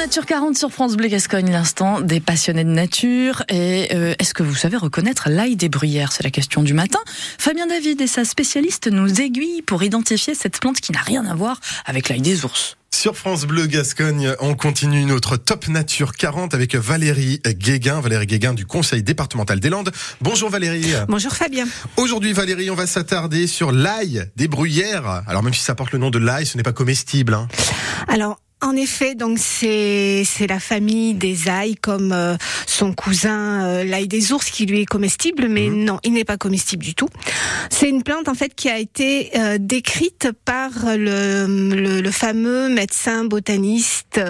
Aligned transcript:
Nature 0.00 0.24
40 0.24 0.56
sur 0.56 0.70
France 0.70 0.96
Bleu 0.96 1.08
Gascogne, 1.08 1.50
l'instant 1.50 2.00
des 2.00 2.20
passionnés 2.20 2.64
de 2.64 2.70
nature. 2.70 3.42
Et 3.50 3.88
euh, 3.92 4.14
est-ce 4.18 4.32
que 4.32 4.42
vous 4.42 4.54
savez 4.54 4.78
reconnaître 4.78 5.28
l'ail 5.28 5.56
des 5.56 5.68
bruyères? 5.68 6.10
C'est 6.12 6.22
la 6.24 6.30
question 6.30 6.62
du 6.62 6.72
matin. 6.72 7.00
Fabien 7.36 7.66
David 7.66 8.00
et 8.00 8.06
sa 8.06 8.24
spécialiste 8.24 8.86
nous 8.90 9.20
aiguillent 9.20 9.60
pour 9.60 9.82
identifier 9.82 10.34
cette 10.34 10.58
plante 10.58 10.80
qui 10.80 10.92
n'a 10.92 11.02
rien 11.02 11.26
à 11.26 11.34
voir 11.34 11.60
avec 11.84 12.08
l'ail 12.08 12.22
des 12.22 12.46
ours. 12.46 12.78
Sur 12.94 13.14
France 13.14 13.44
Bleu 13.44 13.66
Gascogne, 13.66 14.34
on 14.40 14.54
continue 14.54 15.04
notre 15.04 15.36
Top 15.36 15.68
Nature 15.68 16.12
40 16.12 16.54
avec 16.54 16.76
Valérie 16.76 17.42
Guéguin, 17.46 18.00
Valérie 18.00 18.26
Guéguin 18.26 18.54
du 18.54 18.64
Conseil 18.64 19.02
départemental 19.02 19.60
des 19.60 19.68
Landes. 19.68 19.92
Bonjour 20.22 20.48
Valérie. 20.48 20.94
Bonjour 21.08 21.32
Fabien. 21.32 21.66
Aujourd'hui 21.98 22.32
Valérie, 22.32 22.70
on 22.70 22.74
va 22.74 22.86
s'attarder 22.86 23.46
sur 23.46 23.70
l'ail 23.70 24.24
des 24.34 24.48
bruyères. 24.48 25.24
Alors 25.26 25.42
même 25.42 25.52
si 25.52 25.60
ça 25.60 25.74
porte 25.74 25.92
le 25.92 25.98
nom 25.98 26.08
de 26.08 26.18
l'ail, 26.18 26.46
ce 26.46 26.56
n'est 26.56 26.62
pas 26.62 26.72
comestible. 26.72 27.34
Hein. 27.34 27.48
Alors 28.08 28.38
en 28.62 28.76
effet, 28.76 29.14
donc 29.14 29.38
c'est 29.38 30.22
c'est 30.24 30.46
la 30.46 30.60
famille 30.60 31.14
des 31.14 31.48
ailles 31.48 31.76
comme 31.76 32.12
euh, 32.12 32.36
son 32.66 32.92
cousin 32.92 33.64
euh, 33.64 33.84
l'ail 33.84 34.06
des 34.06 34.32
ours 34.32 34.50
qui 34.50 34.66
lui 34.66 34.80
est 34.80 34.86
comestible, 34.86 35.48
mais 35.48 35.68
mhm. 35.68 35.84
non, 35.84 36.00
il 36.04 36.12
n'est 36.12 36.24
pas 36.24 36.36
comestible 36.36 36.84
du 36.84 36.94
tout. 36.94 37.08
C'est 37.70 37.88
une 37.88 38.02
plante 38.02 38.28
en 38.28 38.34
fait 38.34 38.54
qui 38.54 38.68
a 38.68 38.78
été 38.78 39.30
euh, 39.36 39.56
décrite 39.58 40.28
par 40.44 40.70
le, 40.84 42.00
le, 42.00 42.10
fameux 42.10 42.68
médecin 42.68 43.24
botaniste 43.24 44.20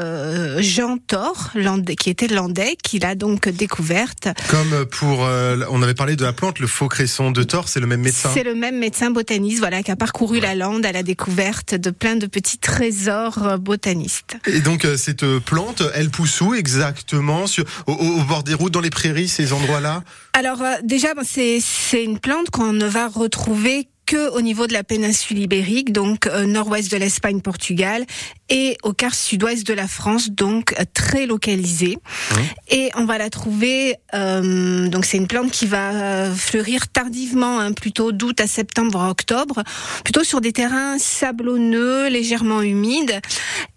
Jean 0.59 0.98
Thor, 0.98 1.51
qui 1.98 2.10
était 2.10 2.28
landais, 2.28 2.76
qu'il 2.82 3.04
a 3.04 3.15
donc 3.15 3.48
découverte. 3.48 4.28
Comme 4.48 4.84
pour, 4.87 5.20
on 5.20 5.82
avait 5.82 5.95
parlé 5.95 6.15
de 6.15 6.23
la 6.23 6.32
plante, 6.32 6.59
le 6.59 6.66
faux 6.66 6.88
cresson 6.88 7.30
de 7.30 7.42
Thor, 7.42 7.68
c'est 7.68 7.80
le 7.80 7.87
même 7.87 8.02
médecin. 8.02 8.30
C'est 8.32 8.45
le 8.45 8.54
même 8.54 8.78
médecin 8.78 9.10
botaniste, 9.10 9.59
voilà, 9.59 9.82
qui 9.82 9.90
a 9.90 9.96
parcouru 9.96 10.40
la 10.40 10.54
lande 10.54 10.84
à 10.84 10.92
la 10.92 11.02
découverte 11.02 11.74
de 11.74 11.90
plein 11.90 12.16
de 12.16 12.26
petits 12.26 12.59
trésors 12.59 13.59
botanistes. 13.59 14.20
Et 14.47 14.60
donc 14.60 14.84
euh, 14.84 14.97
cette 14.97 15.23
euh, 15.23 15.41
plante, 15.41 15.83
elle 15.95 16.10
pousse 16.10 16.41
où 16.41 16.54
exactement 16.54 17.46
sur, 17.46 17.65
au, 17.87 18.23
bord 18.23 18.43
des 18.43 18.54
routes, 18.54 18.73
dans 18.73 18.80
les 18.80 18.90
prairies, 18.90 19.29
ces 19.29 19.52
endroits-là? 19.52 20.02
Alors 20.32 20.62
euh, 20.62 20.74
déjà, 20.82 21.09
c'est 21.24 22.04
une 22.04 22.18
plante 22.18 22.51
qu'on 22.51 22.73
ne 22.73 22.87
va 22.87 23.09
retrouver 23.09 23.88
que 24.10 24.30
au 24.30 24.40
niveau 24.40 24.66
de 24.66 24.73
la 24.73 24.82
péninsule 24.82 25.38
ibérique, 25.38 25.93
donc 25.93 26.27
euh, 26.27 26.45
nord-ouest 26.45 26.90
de 26.90 26.96
l'Espagne, 26.96 27.40
Portugal, 27.40 28.04
et 28.51 28.76
au 28.82 28.93
quart 28.93 29.15
sud-ouest 29.15 29.66
de 29.66 29.73
la 29.73 29.88
France, 29.88 30.30
donc 30.30 30.74
euh, 30.79 30.84
très 30.93 31.26
localisée. 31.26 31.96
Mmh. 31.96 32.34
Et 32.70 32.90
on 32.96 33.04
va 33.04 33.16
la 33.16 33.30
trouver, 33.30 33.96
euh, 34.15 34.88
donc 34.88 35.04
c'est 35.04 35.16
une 35.16 35.26
plante 35.26 35.51
qui 35.51 35.66
va 35.66 36.32
fleurir 36.34 36.88
tardivement, 36.88 37.60
hein, 37.60 37.73
plutôt 37.73 38.12
d'août 38.12 38.40
à 38.40 38.46
septembre, 38.46 39.01
à 39.01 39.10
octobre, 39.10 39.62
plutôt 40.04 40.24
sur 40.24 40.40
des 40.40 40.52
terrains 40.52 40.98
sablonneux, 40.98 42.09
légèrement 42.09 42.60
humides. 42.60 43.21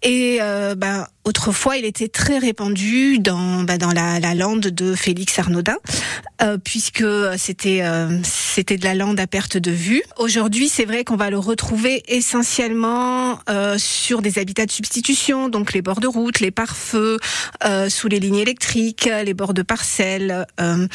Et 0.02 0.38
ben, 0.76 1.06
autrefois, 1.24 1.76
il 1.76 1.84
était 1.84 2.08
très 2.08 2.38
répandu 2.38 3.18
dans, 3.18 3.62
ben, 3.62 3.78
dans 3.78 3.92
la, 3.92 4.20
la, 4.20 4.34
lande 4.34 4.66
de 4.66 4.94
Félix 4.94 5.38
Arnaudin, 5.38 5.76
puisque 6.64 7.04
c'était 7.38 7.82
c'était 8.54 8.76
de 8.76 8.84
la 8.84 8.94
lande 8.94 9.18
à 9.18 9.26
perte 9.26 9.56
de 9.56 9.70
vue. 9.70 10.02
Aujourd'hui, 10.16 10.68
c'est 10.68 10.84
vrai 10.84 11.02
qu'on 11.02 11.16
va 11.16 11.28
le 11.28 11.38
retrouver 11.38 12.02
essentiellement 12.06 13.40
euh, 13.48 13.76
sur 13.78 14.22
des 14.22 14.38
habitats 14.38 14.63
de 14.66 14.72
substitution, 14.72 15.48
donc 15.48 15.72
les 15.72 15.82
bords 15.82 16.00
de 16.00 16.06
route, 16.06 16.40
les 16.40 16.50
pare-feux, 16.50 17.18
euh, 17.64 17.88
sous 17.88 18.08
les 18.08 18.20
lignes 18.20 18.36
électriques, 18.36 19.08
les 19.24 19.34
bords 19.34 19.54
de 19.54 19.62
parcelles. 19.62 20.46
Euh, 20.60 20.86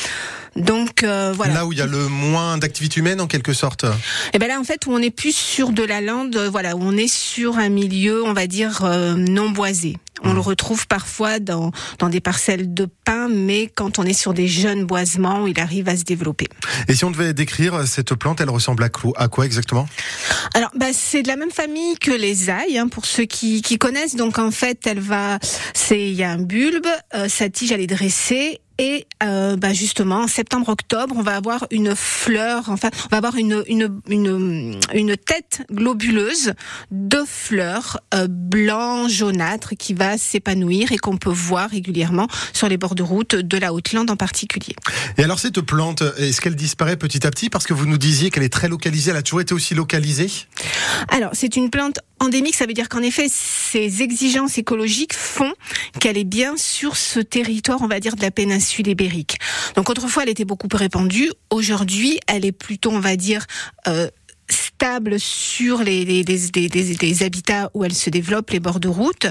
donc 0.55 1.03
voilà. 1.03 1.53
Là 1.53 1.65
où 1.65 1.73
il 1.73 1.79
y 1.79 1.81
a 1.81 1.85
le 1.85 2.07
moins 2.07 2.57
d'activité 2.57 2.99
humaine, 2.99 3.21
en 3.21 3.27
quelque 3.27 3.53
sorte. 3.53 3.83
Et 3.83 3.87
eh 4.33 4.39
ben 4.39 4.47
là, 4.47 4.59
en 4.59 4.63
fait, 4.63 4.85
où 4.85 4.91
on 4.91 4.99
est 4.99 5.11
plus 5.11 5.35
sur 5.35 5.71
de 5.71 5.83
la 5.83 6.01
lande, 6.01 6.37
voilà, 6.51 6.75
où 6.75 6.81
on 6.81 6.97
est 6.97 7.07
sur 7.07 7.57
un 7.57 7.69
milieu, 7.69 8.23
on 8.23 8.33
va 8.33 8.47
dire 8.47 8.83
non 9.17 9.49
boisé. 9.49 9.97
On 10.23 10.33
le 10.33 10.39
mmh. 10.39 10.41
retrouve 10.41 10.87
parfois 10.87 11.39
dans, 11.39 11.71
dans 11.97 12.09
des 12.09 12.21
parcelles 12.21 12.73
de 12.73 12.87
pin, 13.05 13.27
mais 13.29 13.67
quand 13.67 13.99
on 13.99 14.03
est 14.03 14.13
sur 14.13 14.33
des 14.33 14.47
jeunes 14.47 14.85
boisements 14.85 15.09
il 15.47 15.59
arrive 15.59 15.89
à 15.89 15.97
se 15.97 16.03
développer. 16.03 16.47
Et 16.87 16.95
si 16.95 17.05
on 17.05 17.11
devait 17.11 17.33
décrire 17.33 17.87
cette 17.87 18.13
plante, 18.15 18.41
elle 18.41 18.49
ressemble 18.49 18.83
à 18.83 18.89
quoi, 18.89 19.11
à 19.15 19.27
quoi 19.27 19.45
exactement? 19.45 19.87
Alors, 20.53 20.71
bah, 20.75 20.87
c'est 20.93 21.21
de 21.21 21.27
la 21.27 21.35
même 21.35 21.51
famille 21.51 21.97
que 21.97 22.11
les 22.11 22.49
ailles, 22.49 22.77
hein, 22.77 22.87
pour 22.87 23.05
ceux 23.05 23.25
qui, 23.25 23.61
qui 23.61 23.77
connaissent. 23.77 24.15
Donc, 24.15 24.39
en 24.39 24.51
fait, 24.51 24.85
elle 24.85 24.99
va, 24.99 25.39
c'est, 25.73 26.09
il 26.09 26.15
y 26.15 26.23
a 26.23 26.31
un 26.31 26.39
bulbe, 26.39 26.87
euh, 27.15 27.27
sa 27.27 27.49
tige 27.49 27.71
elle 27.71 27.81
est 27.81 27.87
dressée 27.87 28.59
et 28.79 29.05
euh, 29.21 29.57
bah 29.57 29.73
justement, 29.73 30.21
en 30.21 30.27
septembre-octobre, 30.27 31.13
on 31.17 31.21
va 31.21 31.35
avoir 31.35 31.67
une 31.69 31.95
fleur, 31.95 32.69
enfin, 32.69 32.89
on 33.05 33.09
va 33.09 33.17
avoir 33.17 33.35
une, 33.35 33.61
une, 33.67 33.99
une, 34.07 34.79
une 34.93 35.17
tête 35.17 35.63
globuleuse 35.69 36.53
de 36.89 37.21
fleurs 37.27 37.99
euh, 38.13 38.27
blanc 38.29 39.09
jaunâtre 39.09 39.73
qui 39.77 39.93
va 39.93 40.17
s'épanouir 40.17 40.93
et 40.93 40.97
qu'on 40.97 41.17
peut 41.17 41.29
voir 41.29 41.69
régulièrement 41.69 42.29
sur 42.53 42.69
les 42.69 42.77
bords 42.77 42.95
de 42.95 43.03
route 43.03 43.35
de 43.35 43.57
la 43.57 43.73
Haute-Lande 43.73 44.09
en 44.09 44.15
particulier. 44.15 44.73
Et 45.17 45.23
alors 45.25 45.39
cette 45.39 45.59
plante, 45.59 46.01
est-ce 46.17 46.39
qu'elle 46.39 46.55
disparaît 46.55 46.95
petit 46.95 47.27
à 47.27 47.31
petit? 47.31 47.49
Parce 47.49 47.67
que 47.67 47.73
vous 47.73 47.85
nous 47.85 47.97
disiez 47.97 48.31
qu'elle 48.31 48.43
est 48.43 48.53
très 48.53 48.69
localisée, 48.69 49.11
elle 49.11 49.17
a 49.17 49.23
toujours 49.23 49.41
été 49.41 49.53
aussi 49.53 49.75
localisée? 49.75 50.31
Alors 51.09 51.31
c'est 51.33 51.57
une 51.57 51.69
plante 51.69 51.99
endémique, 52.21 52.55
ça 52.55 52.65
veut 52.65 52.73
dire 52.73 52.87
qu'en 52.87 53.01
effet, 53.01 53.27
ces 53.29 54.01
exigences 54.01 54.57
écologiques 54.57 55.13
font 55.13 55.53
qu'elle 55.99 56.17
est 56.17 56.23
bien 56.23 56.55
sur 56.55 56.95
ce 56.95 57.19
territoire, 57.19 57.81
on 57.81 57.87
va 57.87 57.99
dire, 57.99 58.15
de 58.15 58.21
la 58.21 58.31
péninsule 58.31 58.68
ibérique. 58.77 59.39
Donc 59.75 59.89
autrefois, 59.89 60.23
elle 60.23 60.29
était 60.29 60.45
beaucoup 60.45 60.67
plus 60.67 60.77
répandue. 60.77 61.31
Aujourd'hui, 61.49 62.19
elle 62.27 62.45
est 62.45 62.51
plutôt, 62.51 62.91
on 62.91 62.99
va 62.99 63.15
dire, 63.15 63.45
euh, 63.87 64.09
sur 65.17 65.83
les, 65.83 66.05
les, 66.05 66.23
des, 66.23 67.23
habitats 67.23 67.69
où 67.73 67.83
elle 67.83 67.93
se 67.93 68.09
développe, 68.09 68.49
les 68.51 68.59
bords 68.59 68.79
de 68.79 68.87
route, 68.87 69.27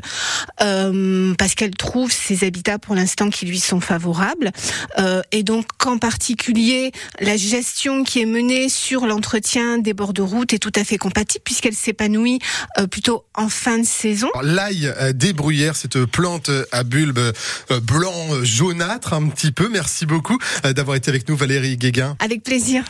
euh, 0.60 1.34
parce 1.38 1.54
qu'elle 1.54 1.74
trouve 1.74 2.12
ces 2.12 2.44
habitats 2.44 2.78
pour 2.78 2.94
l'instant 2.94 3.30
qui 3.30 3.46
lui 3.46 3.58
sont 3.58 3.80
favorables. 3.80 4.52
Euh, 4.98 5.22
et 5.32 5.42
donc, 5.42 5.66
en 5.84 5.98
particulier, 5.98 6.92
la 7.20 7.36
gestion 7.36 8.04
qui 8.04 8.20
est 8.20 8.26
menée 8.26 8.68
sur 8.68 9.06
l'entretien 9.06 9.78
des 9.78 9.94
bords 9.94 10.12
de 10.12 10.22
route 10.22 10.52
est 10.52 10.58
tout 10.58 10.72
à 10.74 10.84
fait 10.84 10.98
compatible 10.98 11.42
puisqu'elle 11.44 11.74
s'épanouit 11.74 12.40
euh, 12.78 12.86
plutôt 12.86 13.24
en 13.34 13.48
fin 13.48 13.78
de 13.78 13.86
saison. 13.86 14.28
L'ail 14.42 14.92
des 15.14 15.32
bruyères, 15.32 15.76
cette 15.76 16.04
plante 16.04 16.50
à 16.72 16.82
bulbe 16.82 17.20
blanc 17.82 18.42
jaunâtre 18.42 19.12
un 19.12 19.28
petit 19.28 19.52
peu. 19.52 19.68
Merci 19.68 20.06
beaucoup 20.06 20.38
d'avoir 20.62 20.96
été 20.96 21.10
avec 21.10 21.28
nous, 21.28 21.36
Valérie 21.36 21.76
Guéguin. 21.76 22.16
Avec 22.20 22.42
plaisir. 22.42 22.84